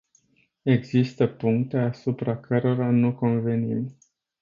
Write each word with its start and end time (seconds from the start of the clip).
Există 0.63 1.27
puncte 1.27 1.77
asupra 1.77 2.37
cărora 2.39 2.89
nu 2.89 3.13
convenim. 3.15 3.97